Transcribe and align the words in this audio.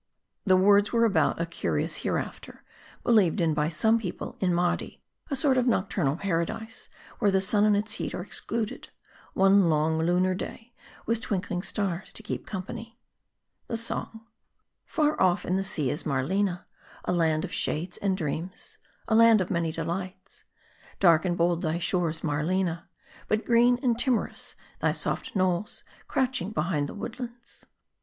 The 0.47 0.57
words 0.57 0.91
were 0.91 1.05
about 1.05 1.39
a 1.39 1.45
curious 1.45 1.97
hereafter, 1.97 2.63
believed 3.03 3.39
in 3.39 3.53
by 3.53 3.69
some 3.69 3.99
people 3.99 4.35
in 4.39 4.51
Mardi: 4.51 4.99
a 5.29 5.35
sort 5.35 5.59
of 5.59 5.67
nocturnal 5.67 6.15
Paradise, 6.15 6.89
where 7.19 7.29
the 7.29 7.39
sun 7.39 7.65
and 7.65 7.77
its 7.77 7.91
heat 7.93 8.15
are 8.15 8.23
excluded: 8.23 8.89
one 9.35 9.69
long, 9.69 9.99
lunar 9.99 10.33
day, 10.33 10.73
with 11.05 11.21
twinkling 11.21 11.61
stars 11.61 12.11
to 12.13 12.23
keep 12.23 12.47
company. 12.47 12.97
M 13.69 13.73
A 13.73 13.73
E 13.73 13.77
D 13.77 13.83
I. 13.83 13.85
359 13.85 14.03
THE 14.07 14.13
SONG. 14.97 15.07
Far 15.07 15.21
off 15.21 15.45
in 15.45 15.55
the 15.55 15.63
sea 15.63 15.91
is 15.91 16.01
Marlena, 16.03 16.65
A 17.05 17.13
land 17.13 17.45
of 17.45 17.53
shades 17.53 17.97
and 17.97 18.17
streams, 18.17 18.79
A 19.07 19.13
land 19.13 19.39
of 19.39 19.51
many 19.51 19.71
delights. 19.71 20.45
Dark 20.99 21.25
and 21.25 21.37
bold, 21.37 21.61
thy 21.61 21.77
shores, 21.77 22.23
Marleua; 22.23 22.85
But 23.27 23.45
green, 23.45 23.77
and 23.83 23.99
timorous, 23.99 24.55
thy 24.79 24.93
soft 24.93 25.35
knolls, 25.35 25.83
Crouching 26.07 26.49
behind 26.49 26.89
the 26.89 26.95
woodlands. 26.95 27.65